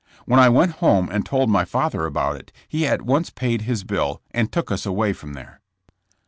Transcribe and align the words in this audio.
When 0.25 0.39
I 0.39 0.49
went 0.49 0.71
home 0.81 1.09
and 1.11 1.23
told 1.23 1.51
my 1.51 1.63
father 1.63 2.07
about 2.07 2.35
it, 2.35 2.51
he 2.67 2.87
at 2.87 3.03
once 3.03 3.29
paid 3.29 3.61
his 3.61 3.83
bill 3.83 4.19
and 4.31 4.51
took 4.51 4.71
us 4.71 4.83
away 4.83 5.13
from 5.13 5.33
there. 5.33 5.61